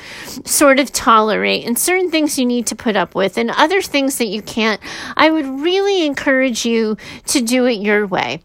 sort 0.46 0.80
of 0.80 0.92
tolerate 0.92 1.66
and 1.66 1.78
certain 1.78 2.10
things 2.10 2.38
you 2.38 2.46
need 2.46 2.68
to 2.68 2.76
put 2.76 2.96
up 2.96 3.16
with 3.16 3.38
and 3.38 3.52
other 3.52 3.82
things 3.82 4.18
that 4.18 4.28
you 4.28 4.42
can't, 4.42 4.82
I 5.16 5.30
would 5.30 5.46
really 5.46 6.06
encourage 6.06 6.66
you 6.66 6.98
to 7.28 7.42
do 7.42 7.66
it 7.66 7.80
your 7.80 8.08
way 8.08 8.42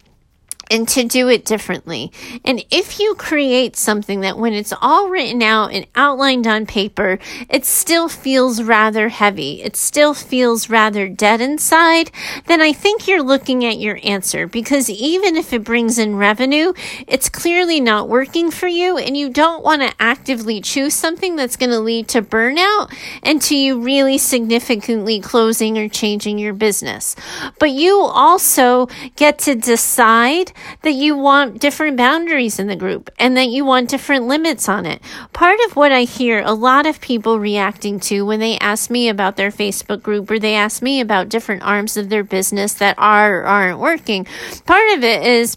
and 0.71 0.89
to 0.89 1.05
do 1.05 1.29
it 1.29 1.45
differently. 1.45 2.13
And 2.45 2.65
if 2.71 2.99
you 2.99 3.15
create 3.15 3.77
something 3.77 4.21
that 4.21 4.39
when 4.39 4.53
it's 4.53 4.73
all 4.81 5.09
written 5.09 5.43
out 5.43 5.73
and 5.73 5.87
outlined 5.95 6.47
on 6.47 6.67
paper, 6.67 7.19
it 7.49 7.65
still 7.65 8.09
feels 8.09 8.63
rather 8.63 9.09
heavy, 9.09 9.63
it 9.63 9.77
still 9.77 10.15
feels 10.15 10.69
rather 10.69 11.09
dead 11.09 11.41
inside, 11.41 12.11
then 12.47 12.61
I 12.61 12.73
think 12.73 13.07
you're 13.07 13.23
looking 13.23 13.65
at 13.65 13.79
your 13.79 13.99
answer 14.03 14.47
because 14.47 14.91
even 14.91 15.37
if 15.37 15.53
it 15.53 15.65
brings 15.65 15.99
in 15.99 16.17
revenue, 16.17 16.73
it's 17.07 17.29
clearly 17.29 17.81
not 17.81 18.09
working 18.09 18.51
for 18.51 18.69
you 18.69 18.97
and 18.99 19.17
you 19.17 19.29
don't 19.29 19.65
want 19.65 19.83
to 19.83 19.95
actively 20.01 20.61
choose 20.61 20.95
something 20.95 21.37
that's 21.37 21.57
going 21.57 21.71
to 21.71 21.81
lead 21.81 22.09
to 22.09 22.23
burnout 22.23 22.93
and 23.23 23.41
to 23.43 23.57
you 23.57 23.81
really 23.81 24.19
significantly 24.19 25.21
closing 25.21 25.79
or 25.79 25.89
changing 25.89 26.39
your 26.39 26.55
business. 26.55 27.15
But 27.59 27.71
you 27.71 28.01
also 28.01 28.89
get 29.17 29.39
to 29.41 29.55
decide 29.55 30.53
that 30.83 30.93
you 30.93 31.17
want 31.17 31.61
different 31.61 31.97
boundaries 31.97 32.59
in 32.59 32.67
the 32.67 32.77
group 32.77 33.11
and 33.19 33.37
that 33.37 33.49
you 33.49 33.65
want 33.65 33.89
different 33.89 34.27
limits 34.27 34.69
on 34.69 34.87
it. 34.87 35.03
Part 35.33 35.59
of 35.67 35.77
what 35.77 35.93
I 35.93 36.03
hear 36.03 36.43
a 36.45 36.55
lot 36.55 36.87
of 36.87 37.01
people 37.01 37.39
reacting 37.39 38.01
to 38.01 38.25
when 38.25 38.41
they 38.41 38.59
ask 38.59 38.91
me 38.91 39.09
about 39.09 39.37
their 39.37 39.51
Facebook 39.51 40.03
group 40.03 40.31
or 40.31 40.39
they 40.39 40.55
ask 40.55 40.83
me 40.83 41.01
about 41.01 41.29
different 41.29 41.63
arms 41.63 41.97
of 41.97 42.09
their 42.09 42.25
business 42.25 42.75
that 42.75 42.95
are 42.99 43.41
or 43.41 43.45
aren't 43.45 43.79
working, 43.79 44.27
part 44.65 44.89
of 44.97 45.05
it 45.05 45.27
is 45.27 45.57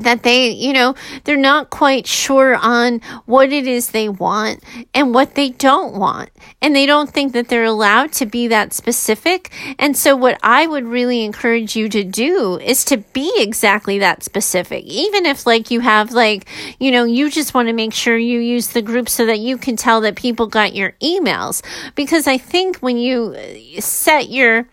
that 0.00 0.22
they, 0.22 0.50
you 0.50 0.72
know, 0.72 0.94
they're 1.24 1.36
not 1.36 1.68
quite 1.68 2.06
sure 2.06 2.54
on 2.54 3.00
what 3.26 3.52
it 3.52 3.66
is 3.66 3.90
they 3.90 4.08
want 4.08 4.62
and 4.94 5.14
what 5.14 5.34
they 5.34 5.50
don't 5.50 5.94
want. 5.94 6.30
And 6.62 6.74
they 6.74 6.86
don't 6.86 7.10
think 7.10 7.34
that 7.34 7.48
they're 7.48 7.64
allowed 7.64 8.12
to 8.12 8.26
be 8.26 8.48
that 8.48 8.72
specific. 8.72 9.52
And 9.78 9.96
so, 9.96 10.16
what 10.16 10.38
I 10.42 10.66
would 10.66 10.84
really 10.84 11.24
encourage 11.24 11.76
you 11.76 11.88
to 11.90 12.04
do 12.04 12.58
is 12.58 12.84
to 12.86 12.98
be 12.98 13.32
exactly 13.36 13.98
that 13.98 14.22
specific. 14.22 14.84
Even 14.86 15.26
if, 15.26 15.46
like, 15.46 15.70
you 15.70 15.80
have, 15.80 16.12
like, 16.12 16.48
you 16.80 16.90
know, 16.90 17.04
you 17.04 17.30
just 17.30 17.52
want 17.52 17.68
to 17.68 17.74
make 17.74 17.92
sure 17.92 18.16
you 18.16 18.38
use 18.40 18.68
the 18.68 18.82
group 18.82 19.08
so 19.08 19.26
that 19.26 19.40
you 19.40 19.58
can 19.58 19.76
tell 19.76 20.00
that 20.00 20.16
people 20.16 20.46
got 20.46 20.74
your 20.74 20.92
emails. 21.02 21.62
Because 21.94 22.26
I 22.26 22.38
think 22.38 22.78
when 22.78 22.96
you 22.96 23.36
set 23.78 24.30
your 24.30 24.66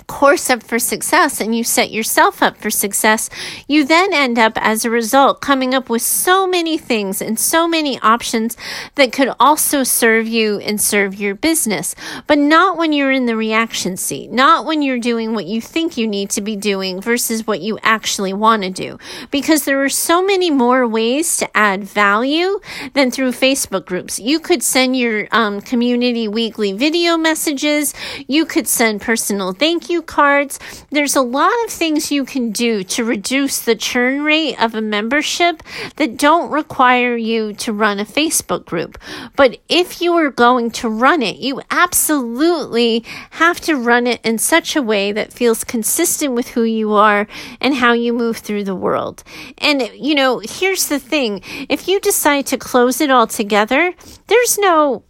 course 0.00 0.48
up 0.50 0.62
for 0.62 0.78
success 0.78 1.40
and 1.40 1.54
you 1.54 1.64
set 1.64 1.90
yourself 1.90 2.42
up 2.42 2.56
for 2.56 2.70
success, 2.70 3.28
you 3.68 3.84
then 3.84 4.12
end 4.12 4.38
up 4.38 4.52
as 4.56 4.84
a 4.84 4.90
result 4.90 5.40
coming 5.40 5.74
up 5.74 5.90
with 5.90 6.02
so 6.02 6.46
many 6.46 6.78
things 6.78 7.20
and 7.20 7.38
so 7.38 7.68
many 7.68 7.98
options 8.00 8.56
that 8.94 9.12
could 9.12 9.30
also 9.38 9.82
serve 9.82 10.26
you 10.26 10.58
and 10.60 10.80
serve 10.80 11.14
your 11.14 11.34
business. 11.34 11.94
But 12.26 12.38
not 12.38 12.76
when 12.76 12.92
you're 12.92 13.12
in 13.12 13.26
the 13.26 13.36
reaction 13.36 13.96
seat, 13.96 14.30
not 14.30 14.64
when 14.64 14.80
you're 14.80 14.98
doing 14.98 15.34
what 15.34 15.46
you 15.46 15.60
think 15.60 15.96
you 15.96 16.06
need 16.06 16.30
to 16.30 16.40
be 16.40 16.56
doing 16.56 17.00
versus 17.00 17.46
what 17.46 17.60
you 17.60 17.78
actually 17.82 18.32
want 18.32 18.62
to 18.62 18.70
do. 18.70 18.98
Because 19.30 19.64
there 19.64 19.82
are 19.82 19.88
so 19.88 20.24
many 20.24 20.50
more 20.50 20.86
ways 20.86 21.36
to 21.38 21.56
add 21.56 21.84
value 21.84 22.60
than 22.94 23.10
through 23.10 23.32
Facebook 23.32 23.84
groups. 23.86 24.18
You 24.18 24.40
could 24.40 24.62
send 24.62 24.96
your 24.96 25.28
um, 25.32 25.60
community 25.60 26.28
weekly 26.28 26.72
video 26.72 27.16
messages. 27.16 27.92
You 28.26 28.46
could 28.46 28.66
send 28.66 29.02
personal 29.02 29.52
thank 29.52 29.81
thank 29.82 29.90
you 29.90 30.00
cards. 30.00 30.60
There's 30.90 31.16
a 31.16 31.22
lot 31.22 31.52
of 31.64 31.70
things 31.70 32.12
you 32.12 32.24
can 32.24 32.52
do 32.52 32.84
to 32.84 33.02
reduce 33.02 33.58
the 33.58 33.74
churn 33.74 34.22
rate 34.22 34.54
of 34.62 34.76
a 34.76 34.80
membership 34.80 35.60
that 35.96 36.16
don't 36.16 36.52
require 36.52 37.16
you 37.16 37.52
to 37.54 37.72
run 37.72 37.98
a 37.98 38.04
Facebook 38.04 38.64
group. 38.64 38.96
But 39.34 39.58
if 39.68 40.00
you 40.00 40.12
are 40.12 40.30
going 40.30 40.70
to 40.82 40.88
run 40.88 41.20
it, 41.20 41.38
you 41.38 41.62
absolutely 41.72 43.04
have 43.30 43.60
to 43.62 43.74
run 43.74 44.06
it 44.06 44.20
in 44.24 44.38
such 44.38 44.76
a 44.76 44.82
way 44.82 45.10
that 45.10 45.32
feels 45.32 45.64
consistent 45.64 46.32
with 46.32 46.50
who 46.50 46.62
you 46.62 46.92
are 46.92 47.26
and 47.60 47.74
how 47.74 47.92
you 47.92 48.12
move 48.12 48.36
through 48.36 48.62
the 48.62 48.76
world. 48.76 49.24
And, 49.58 49.82
you 49.96 50.14
know, 50.14 50.40
here's 50.44 50.86
the 50.86 51.00
thing 51.00 51.42
if 51.68 51.88
you 51.88 51.98
decide 51.98 52.46
to 52.46 52.56
close 52.56 53.00
it 53.00 53.10
all 53.10 53.26
together, 53.26 53.94
there's 54.28 54.58
no 54.58 55.02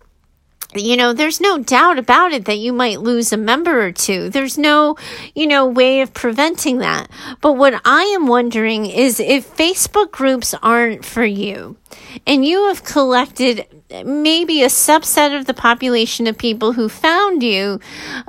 you 0.74 0.96
know, 0.96 1.12
there's 1.12 1.40
no 1.40 1.58
doubt 1.58 1.98
about 1.98 2.32
it 2.32 2.46
that 2.46 2.58
you 2.58 2.72
might 2.72 3.00
lose 3.00 3.32
a 3.32 3.36
member 3.36 3.84
or 3.84 3.92
two. 3.92 4.30
There's 4.30 4.56
no, 4.56 4.96
you 5.34 5.46
know, 5.46 5.66
way 5.66 6.00
of 6.00 6.14
preventing 6.14 6.78
that. 6.78 7.10
But 7.40 7.54
what 7.54 7.80
I 7.84 8.04
am 8.04 8.26
wondering 8.26 8.86
is 8.86 9.20
if 9.20 9.56
Facebook 9.56 10.10
groups 10.10 10.54
aren't 10.62 11.04
for 11.04 11.24
you 11.24 11.76
and 12.26 12.44
you 12.44 12.68
have 12.68 12.84
collected 12.84 13.66
maybe 14.04 14.62
a 14.62 14.68
subset 14.68 15.38
of 15.38 15.46
the 15.46 15.54
population 15.54 16.26
of 16.26 16.38
people 16.38 16.72
who 16.72 16.88
found 16.88 17.42
you 17.42 17.80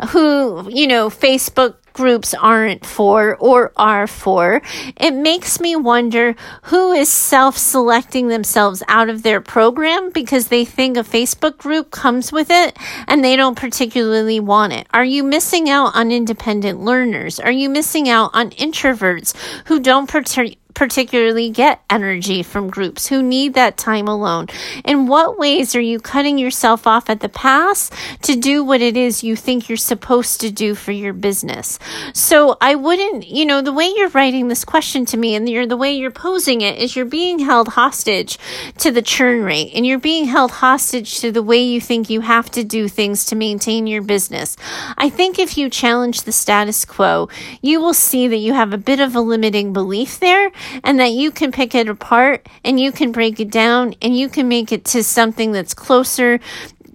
who, 0.09 0.69
you 0.69 0.87
know, 0.87 1.09
Facebook 1.09 1.75
groups 1.93 2.33
aren't 2.33 2.85
for 2.85 3.35
or 3.37 3.71
are 3.77 4.07
for, 4.07 4.61
it 4.97 5.13
makes 5.13 5.59
me 5.59 5.75
wonder 5.75 6.35
who 6.63 6.91
is 6.91 7.09
self 7.09 7.57
selecting 7.57 8.27
themselves 8.27 8.83
out 8.87 9.09
of 9.09 9.23
their 9.23 9.41
program 9.41 10.11
because 10.11 10.47
they 10.47 10.65
think 10.65 10.97
a 10.97 11.01
Facebook 11.01 11.57
group 11.57 11.91
comes 11.91 12.31
with 12.31 12.49
it 12.49 12.77
and 13.07 13.23
they 13.23 13.35
don't 13.35 13.57
particularly 13.57 14.39
want 14.39 14.73
it. 14.73 14.87
Are 14.93 15.05
you 15.05 15.23
missing 15.23 15.69
out 15.69 15.95
on 15.95 16.11
independent 16.11 16.79
learners? 16.79 17.39
Are 17.39 17.51
you 17.51 17.69
missing 17.69 18.09
out 18.09 18.31
on 18.33 18.49
introverts 18.51 19.35
who 19.67 19.79
don't 19.79 20.09
particularly 20.09 20.59
particularly 20.73 21.49
get 21.49 21.81
energy 21.89 22.43
from 22.43 22.69
groups 22.69 23.07
who 23.07 23.21
need 23.21 23.53
that 23.53 23.77
time 23.77 24.07
alone? 24.07 24.47
In 24.85 25.07
what 25.07 25.37
ways 25.37 25.75
are 25.75 25.81
you 25.81 25.99
cutting 25.99 26.37
yourself 26.37 26.87
off 26.87 27.09
at 27.09 27.19
the 27.19 27.29
pass 27.29 27.89
to 28.23 28.35
do 28.35 28.63
what 28.63 28.81
it 28.81 28.97
is 28.97 29.23
you 29.23 29.35
think 29.35 29.69
you're 29.69 29.77
supposed 29.77 30.41
to 30.41 30.51
do 30.51 30.75
for 30.75 30.91
your 30.91 31.13
business? 31.13 31.79
So 32.13 32.57
I 32.61 32.75
wouldn't, 32.75 33.27
you 33.27 33.45
know, 33.45 33.61
the 33.61 33.73
way 33.73 33.91
you're 33.95 34.09
writing 34.09 34.47
this 34.47 34.65
question 34.65 35.05
to 35.05 35.17
me 35.17 35.35
and 35.35 35.47
you're, 35.47 35.65
the 35.65 35.77
way 35.77 35.93
you're 35.93 36.11
posing 36.11 36.61
it 36.61 36.77
is 36.79 36.95
you're 36.95 37.05
being 37.05 37.39
held 37.39 37.69
hostage 37.69 38.37
to 38.77 38.91
the 38.91 39.01
churn 39.01 39.43
rate 39.43 39.71
and 39.73 39.85
you're 39.85 39.99
being 39.99 40.25
held 40.25 40.51
hostage 40.51 41.19
to 41.19 41.31
the 41.31 41.43
way 41.43 41.61
you 41.61 41.79
think 41.79 42.09
you 42.09 42.21
have 42.21 42.49
to 42.51 42.63
do 42.63 42.87
things 42.87 43.25
to 43.25 43.35
maintain 43.35 43.87
your 43.87 44.01
business. 44.01 44.57
I 44.97 45.09
think 45.09 45.39
if 45.39 45.57
you 45.57 45.69
challenge 45.69 46.23
the 46.23 46.31
status 46.31 46.85
quo, 46.85 47.29
you 47.61 47.79
will 47.79 47.93
see 47.93 48.27
that 48.27 48.37
you 48.37 48.53
have 48.53 48.73
a 48.73 48.77
bit 48.77 48.99
of 48.99 49.15
a 49.15 49.21
limiting 49.21 49.73
belief 49.73 50.19
there 50.19 50.51
and 50.83 50.99
that 50.99 51.11
you 51.11 51.31
can 51.31 51.51
pick 51.51 51.75
it 51.75 51.89
apart 51.89 52.47
and 52.63 52.79
you 52.79 52.91
can 52.91 53.11
break 53.11 53.39
it 53.39 53.51
down 53.51 53.93
and 54.01 54.17
you 54.17 54.29
can 54.29 54.47
make 54.47 54.71
it 54.71 54.85
to 54.85 55.03
something 55.03 55.51
that's 55.51 55.73
closer 55.73 56.39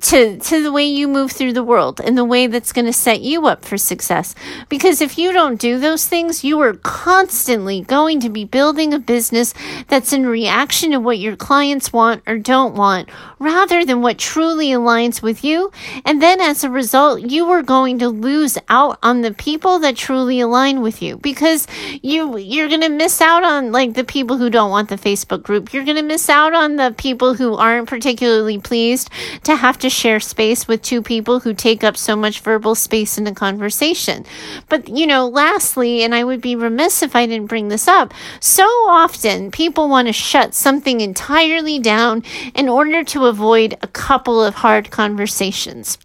to 0.00 0.38
to 0.38 0.62
the 0.62 0.72
way 0.72 0.84
you 0.84 1.08
move 1.08 1.32
through 1.32 1.52
the 1.52 1.64
world 1.64 2.00
and 2.00 2.16
the 2.16 2.24
way 2.24 2.46
that's 2.46 2.72
going 2.72 2.84
to 2.84 2.92
set 2.92 3.20
you 3.20 3.46
up 3.46 3.64
for 3.64 3.76
success. 3.76 4.34
Because 4.68 5.00
if 5.00 5.18
you 5.18 5.32
don't 5.32 5.60
do 5.60 5.78
those 5.78 6.06
things 6.06 6.44
you 6.44 6.60
are 6.60 6.74
constantly 6.74 7.82
going 7.82 8.20
to 8.20 8.28
be 8.28 8.44
building 8.44 8.94
a 8.94 8.98
business 8.98 9.54
that's 9.88 10.12
in 10.12 10.26
reaction 10.26 10.92
to 10.92 11.00
what 11.00 11.18
your 11.18 11.36
clients 11.36 11.92
want 11.92 12.22
or 12.26 12.38
don't 12.38 12.74
want 12.74 13.08
rather 13.38 13.84
than 13.84 14.02
what 14.02 14.18
truly 14.18 14.68
aligns 14.68 15.22
with 15.22 15.44
you. 15.44 15.70
And 16.04 16.22
then 16.22 16.40
as 16.40 16.64
a 16.64 16.70
result 16.70 17.30
you 17.30 17.48
are 17.50 17.62
going 17.62 17.98
to 17.98 18.08
lose 18.08 18.58
out 18.68 18.98
on 19.02 19.22
the 19.22 19.34
people 19.34 19.78
that 19.80 19.96
truly 19.96 20.40
align 20.40 20.80
with 20.80 21.02
you. 21.02 21.16
Because 21.16 21.66
you 22.02 22.36
you're 22.36 22.68
going 22.68 22.82
to 22.82 22.88
miss 22.88 23.20
out 23.20 23.44
on 23.44 23.72
like 23.72 23.94
the 23.94 24.04
people 24.04 24.36
who 24.36 24.50
don't 24.50 24.70
want 24.70 24.88
the 24.88 24.96
Facebook 24.96 25.42
group. 25.42 25.72
You're 25.72 25.84
going 25.84 25.96
to 25.96 26.02
miss 26.02 26.28
out 26.28 26.54
on 26.54 26.76
the 26.76 26.94
people 26.96 27.34
who 27.34 27.54
aren't 27.54 27.88
particularly 27.88 28.58
pleased 28.58 29.10
to 29.44 29.56
have 29.56 29.78
to 29.78 29.87
to 29.88 29.94
share 29.94 30.20
space 30.20 30.68
with 30.68 30.82
two 30.82 31.02
people 31.02 31.40
who 31.40 31.54
take 31.54 31.82
up 31.82 31.96
so 31.96 32.14
much 32.14 32.40
verbal 32.40 32.74
space 32.74 33.16
in 33.16 33.26
a 33.26 33.34
conversation. 33.34 34.24
But, 34.68 34.88
you 34.88 35.06
know, 35.06 35.26
lastly, 35.28 36.02
and 36.02 36.14
I 36.14 36.24
would 36.24 36.40
be 36.40 36.54
remiss 36.54 37.02
if 37.02 37.16
I 37.16 37.26
didn't 37.26 37.46
bring 37.46 37.68
this 37.68 37.88
up, 37.88 38.12
so 38.40 38.64
often 38.64 39.50
people 39.50 39.88
want 39.88 40.08
to 40.08 40.12
shut 40.12 40.54
something 40.54 41.00
entirely 41.00 41.78
down 41.78 42.22
in 42.54 42.68
order 42.68 43.02
to 43.04 43.26
avoid 43.26 43.76
a 43.82 43.86
couple 43.86 44.42
of 44.42 44.56
hard 44.56 44.90
conversations. 44.90 45.98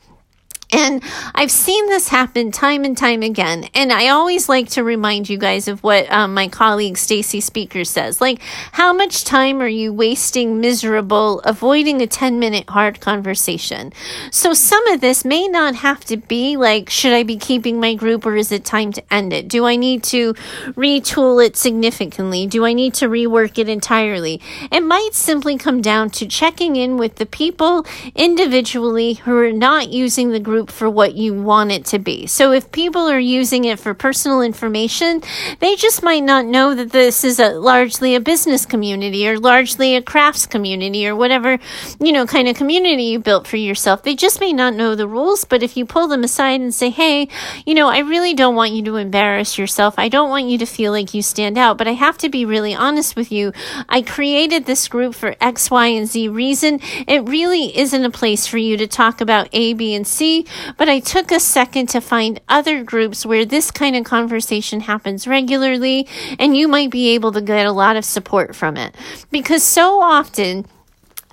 And 0.73 1.03
I've 1.35 1.51
seen 1.51 1.87
this 1.87 2.07
happen 2.07 2.51
time 2.51 2.83
and 2.83 2.97
time 2.97 3.21
again. 3.21 3.69
And 3.75 3.93
I 3.93 4.07
always 4.07 4.49
like 4.49 4.69
to 4.69 4.83
remind 4.83 5.29
you 5.29 5.37
guys 5.37 5.67
of 5.67 5.83
what 5.83 6.11
um, 6.11 6.33
my 6.33 6.47
colleague 6.47 6.97
Stacy 6.97 7.41
Speaker 7.41 7.85
says. 7.85 8.19
Like, 8.19 8.41
how 8.71 8.91
much 8.91 9.23
time 9.23 9.61
are 9.61 9.67
you 9.67 9.93
wasting 9.93 10.59
miserable 10.59 11.41
avoiding 11.41 12.01
a 12.01 12.07
10 12.07 12.39
minute 12.39 12.67
hard 12.69 12.99
conversation? 12.99 13.93
So 14.31 14.53
some 14.53 14.87
of 14.87 14.99
this 14.99 15.23
may 15.23 15.47
not 15.47 15.75
have 15.75 16.03
to 16.05 16.17
be 16.17 16.57
like, 16.57 16.89
should 16.89 17.13
I 17.13 17.21
be 17.21 17.37
keeping 17.37 17.79
my 17.79 17.93
group 17.93 18.25
or 18.25 18.35
is 18.35 18.51
it 18.51 18.65
time 18.65 18.91
to 18.93 19.13
end 19.13 19.31
it? 19.31 19.47
Do 19.47 19.65
I 19.65 19.75
need 19.75 20.03
to 20.05 20.33
retool 20.73 21.45
it 21.45 21.55
significantly? 21.55 22.47
Do 22.47 22.65
I 22.65 22.73
need 22.73 22.95
to 22.95 23.07
rework 23.07 23.59
it 23.59 23.69
entirely? 23.69 24.41
It 24.71 24.81
might 24.81 25.13
simply 25.13 25.55
come 25.57 25.81
down 25.81 26.09
to 26.11 26.25
checking 26.25 26.75
in 26.77 26.97
with 26.97 27.15
the 27.15 27.27
people 27.27 27.85
individually 28.15 29.13
who 29.13 29.37
are 29.37 29.51
not 29.51 29.89
using 29.89 30.31
the 30.31 30.39
group 30.39 30.62
group 30.63 30.75
for 30.75 30.89
what 30.89 31.15
you 31.15 31.33
want 31.33 31.71
it 31.71 31.85
to 31.85 31.99
be. 31.99 32.25
So 32.27 32.51
if 32.51 32.71
people 32.71 33.01
are 33.01 33.19
using 33.19 33.65
it 33.65 33.79
for 33.79 33.93
personal 33.93 34.41
information, 34.41 35.21
they 35.59 35.75
just 35.75 36.03
might 36.03 36.23
not 36.23 36.45
know 36.45 36.73
that 36.75 36.91
this 36.91 37.23
is 37.23 37.39
a 37.39 37.49
largely 37.49 38.15
a 38.15 38.19
business 38.19 38.65
community 38.65 39.27
or 39.27 39.39
largely 39.39 39.95
a 39.95 40.01
crafts 40.01 40.45
community 40.45 41.07
or 41.07 41.15
whatever, 41.15 41.59
you 41.99 42.11
know, 42.11 42.25
kind 42.25 42.47
of 42.47 42.55
community 42.55 43.03
you 43.03 43.19
built 43.19 43.47
for 43.47 43.57
yourself. 43.57 44.03
They 44.03 44.15
just 44.15 44.39
may 44.39 44.53
not 44.53 44.73
know 44.73 44.95
the 44.95 45.07
rules, 45.07 45.43
but 45.43 45.63
if 45.63 45.75
you 45.75 45.85
pull 45.85 46.07
them 46.07 46.23
aside 46.23 46.61
and 46.61 46.73
say, 46.73 46.89
"Hey, 46.89 47.27
you 47.65 47.73
know, 47.73 47.89
I 47.89 47.99
really 47.99 48.33
don't 48.33 48.55
want 48.55 48.71
you 48.71 48.83
to 48.83 48.95
embarrass 48.95 49.57
yourself. 49.57 49.95
I 49.97 50.09
don't 50.09 50.29
want 50.29 50.47
you 50.47 50.57
to 50.59 50.65
feel 50.65 50.91
like 50.91 51.13
you 51.13 51.21
stand 51.21 51.57
out, 51.57 51.77
but 51.77 51.87
I 51.87 51.93
have 51.93 52.17
to 52.19 52.29
be 52.29 52.45
really 52.45 52.73
honest 52.73 53.15
with 53.15 53.31
you. 53.31 53.51
I 53.89 54.01
created 54.01 54.65
this 54.65 54.87
group 54.87 55.15
for 55.15 55.35
X, 55.41 55.69
Y, 55.69 55.87
and 55.87 56.07
Z 56.07 56.29
reason. 56.29 56.79
It 57.07 57.27
really 57.27 57.77
isn't 57.77 58.05
a 58.05 58.09
place 58.09 58.47
for 58.47 58.57
you 58.57 58.77
to 58.77 58.87
talk 58.87 59.21
about 59.21 59.49
A, 59.51 59.73
B, 59.73 59.93
and 59.93 60.07
C, 60.07 60.45
but 60.77 60.89
I 60.89 60.99
took 60.99 61.31
a 61.31 61.39
second 61.39 61.87
to 61.89 62.01
find 62.01 62.39
other 62.49 62.83
groups 62.83 63.25
where 63.25 63.45
this 63.45 63.71
kind 63.71 63.95
of 63.95 64.03
conversation 64.05 64.81
happens 64.81 65.27
regularly, 65.27 66.07
and 66.39 66.55
you 66.55 66.67
might 66.67 66.91
be 66.91 67.09
able 67.09 67.31
to 67.31 67.41
get 67.41 67.65
a 67.65 67.71
lot 67.71 67.95
of 67.95 68.05
support 68.05 68.55
from 68.55 68.77
it. 68.77 68.95
Because 69.31 69.63
so 69.63 70.01
often, 70.01 70.65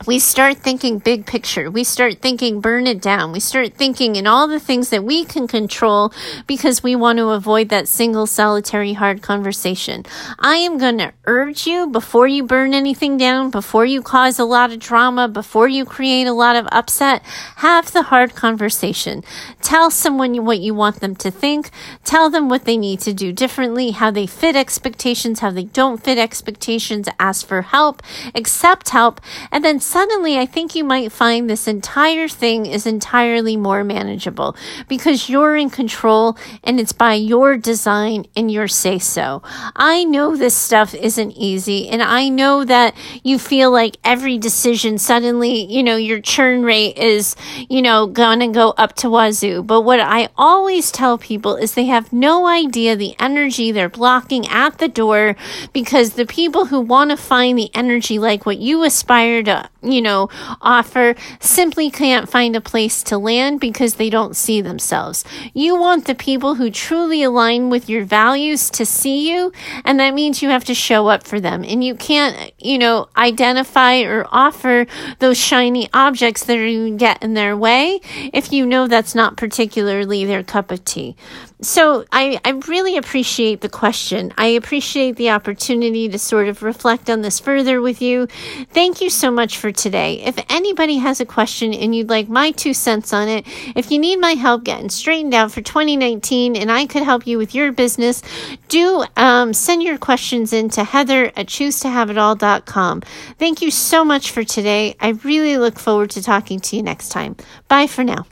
we 0.07 0.19
start 0.19 0.57
thinking 0.57 0.99
big 0.99 1.26
picture. 1.26 1.71
We 1.71 1.85
start 1.85 2.21
thinking 2.21 2.61
burn 2.61 2.87
it 2.87 3.02
down. 3.02 3.33
We 3.33 3.40
start 3.40 3.75
thinking 3.75 4.16
in 4.16 4.26
all 4.26 4.49
the 4.49 4.59
things 4.59 4.88
that 4.90 5.04
we 5.04 5.25
can 5.26 5.47
control 5.47 6.12
because 6.47 6.83
we 6.83 6.97
want 6.97 7.19
to 7.19 7.28
avoid 7.28 7.69
that 7.69 7.87
single 7.87 8.26
solitary 8.26 8.95
hard 8.95 9.21
conversation. 9.21 10.07
I 10.38 10.57
am 10.57 10.78
going 10.78 10.99
to 10.99 11.12
urge 11.26 11.66
you 11.66 11.87
before 11.87 12.26
you 12.26 12.45
burn 12.45 12.73
anything 12.73 13.19
down, 13.19 13.50
before 13.50 13.85
you 13.85 14.00
cause 14.00 14.38
a 14.38 14.45
lot 14.45 14.73
of 14.73 14.78
drama, 14.78 15.28
before 15.28 15.69
you 15.69 15.85
create 15.85 16.26
a 16.26 16.33
lot 16.33 16.57
of 16.57 16.66
upset, 16.73 17.23
have 17.57 17.92
the 17.92 18.04
hard 18.04 18.35
conversation. 18.35 19.23
Tell 19.61 19.90
someone 19.90 20.47
what 20.47 20.61
you 20.61 20.75
want 20.75 21.00
them 21.00 21.14
to 21.16 21.30
think. 21.30 21.71
Tell 22.04 22.30
them 22.30 22.49
what 22.49 22.64
they 22.64 22.78
need 22.78 23.00
to 23.00 23.12
do 23.12 23.33
differently, 23.33 23.90
how 23.90 24.11
they 24.11 24.26
fit 24.26 24.57
expectations, 24.57 25.40
how 25.40 25.50
they 25.50 25.64
don't 25.64 26.02
fit 26.02 26.16
expectations. 26.16 27.07
Ask 27.19 27.47
for 27.47 27.62
help, 27.62 28.02
accept 28.35 28.88
help, 28.88 29.21
and 29.52 29.62
then 29.62 29.78
suddenly 29.90 30.38
I 30.38 30.47
think 30.47 30.76
you 30.76 30.85
might 30.85 31.11
find 31.11 31.50
this 31.50 31.66
entire 31.66 32.28
thing 32.28 32.64
is 32.64 32.87
entirely 32.87 33.56
more 33.56 33.82
manageable 33.82 34.54
because 34.88 35.28
you're 35.28 35.56
in 35.56 35.68
control 35.68 36.38
and 36.62 36.78
it's 36.78 36.92
by 36.92 37.14
your 37.14 37.56
design 37.56 38.26
and 38.37 38.52
your 38.52 38.68
say 38.68 39.00
so. 39.00 39.42
I 39.75 40.04
know 40.04 40.37
this 40.37 40.54
stuff 40.54 40.94
isn't 40.94 41.32
easy 41.32 41.88
and 41.88 42.02
I 42.02 42.28
know 42.28 42.64
that 42.64 42.94
you 43.25 43.37
feel 43.37 43.73
like 43.73 43.97
every 44.04 44.38
decision 44.38 44.97
suddenly, 44.97 45.64
you 45.64 45.82
know, 45.82 45.97
your 45.97 46.20
churn 46.20 46.62
rate 46.62 46.97
is, 46.97 47.35
you 47.68 47.82
know, 47.82 48.06
gonna 48.06 48.49
go 48.49 48.70
up 48.78 48.94
to 48.97 49.09
wazoo. 49.09 49.66
But 49.66 49.80
what 49.80 49.99
I 49.99 50.28
always 50.37 50.92
tell 50.92 51.18
people 51.18 51.56
is 51.56 51.75
they 51.75 51.87
have 51.87 52.12
no 52.12 52.47
idea 52.47 52.94
the 52.94 53.16
energy 53.18 53.73
they're 53.73 53.88
blocking 53.88 54.47
at 54.47 54.78
the 54.78 54.88
door 54.88 55.35
because 55.73 56.11
the 56.11 56.26
people 56.26 56.66
who 56.66 56.80
want 56.80 57.11
to 57.11 57.16
find 57.16 57.59
the 57.59 57.70
energy 57.75 58.20
like 58.20 58.47
what 58.47 58.59
you 58.59 58.85
aspire 58.85 59.42
to 59.42 59.68
you 59.82 60.02
know, 60.02 60.28
offer 60.60 61.14
simply 61.40 61.90
can't 61.90 62.28
find 62.28 62.54
a 62.54 62.60
place 62.60 63.02
to 63.04 63.18
land 63.18 63.60
because 63.60 63.94
they 63.94 64.10
don't 64.10 64.37
see 64.37 64.60
themselves. 64.60 65.25
You 65.54 65.78
want 65.78 66.06
the 66.06 66.14
people 66.14 66.56
who 66.56 66.70
truly 66.70 67.22
align 67.22 67.70
with 67.70 67.88
your 67.88 68.04
values 68.04 68.70
to 68.70 68.84
see 68.84 69.30
you, 69.30 69.52
and 69.84 69.99
that 70.00 70.14
means 70.14 70.42
you 70.42 70.50
have 70.50 70.64
to 70.64 70.75
show 70.75 71.08
up 71.08 71.26
for 71.26 71.40
them. 71.40 71.64
And 71.64 71.82
you 71.82 71.94
can't, 71.94 72.52
you 72.58 72.78
know, 72.78 73.08
identify 73.16 74.00
or 74.00 74.26
offer 74.30 74.87
those 75.18 75.38
shiny 75.38 75.88
objects 75.92 76.44
that 76.44 76.58
are 76.58 76.66
going 76.66 76.99
to 76.99 77.04
get 77.04 77.22
in 77.22 77.34
their 77.34 77.56
way 77.56 78.00
if 78.32 78.52
you 78.52 78.66
know 78.66 78.87
that's 78.87 79.14
not 79.14 79.37
particularly 79.37 80.25
their 80.25 80.42
cup 80.42 80.70
of 80.70 80.84
tea. 80.84 81.16
So 81.62 82.06
I, 82.10 82.40
I 82.42 82.50
really 82.68 82.96
appreciate 82.96 83.60
the 83.60 83.68
question. 83.68 84.32
I 84.38 84.46
appreciate 84.46 85.16
the 85.16 85.30
opportunity 85.30 86.08
to 86.08 86.18
sort 86.18 86.49
of 86.49 86.62
reflect 86.62 87.10
on 87.10 87.20
this 87.20 87.38
further 87.38 87.82
with 87.82 88.00
you. 88.00 88.28
Thank 88.72 89.02
you 89.02 89.10
so 89.10 89.30
much 89.30 89.58
for 89.70 89.82
today. 89.82 90.20
If 90.22 90.38
anybody 90.48 90.98
has 90.98 91.20
a 91.20 91.26
question 91.26 91.72
and 91.72 91.94
you'd 91.94 92.08
like 92.08 92.28
my 92.28 92.50
two 92.50 92.74
cents 92.74 93.12
on 93.12 93.28
it, 93.28 93.46
if 93.76 93.90
you 93.90 93.98
need 93.98 94.16
my 94.16 94.32
help 94.32 94.64
getting 94.64 94.90
straightened 94.90 95.34
out 95.34 95.52
for 95.52 95.60
2019 95.60 96.56
and 96.56 96.70
I 96.70 96.86
could 96.86 97.02
help 97.02 97.26
you 97.26 97.38
with 97.38 97.54
your 97.54 97.72
business, 97.72 98.22
do 98.68 99.04
um, 99.16 99.52
send 99.52 99.82
your 99.82 99.98
questions 99.98 100.52
in 100.52 100.68
to 100.70 100.84
Heather 100.84 101.26
at 101.36 101.46
choosetohaveitall.com. 101.46 103.02
Thank 103.38 103.62
you 103.62 103.70
so 103.70 104.04
much 104.04 104.30
for 104.30 104.44
today. 104.44 104.96
I 105.00 105.10
really 105.24 105.56
look 105.56 105.78
forward 105.78 106.10
to 106.10 106.22
talking 106.22 106.60
to 106.60 106.76
you 106.76 106.82
next 106.82 107.10
time. 107.10 107.36
Bye 107.68 107.86
for 107.86 108.04
now. 108.04 108.26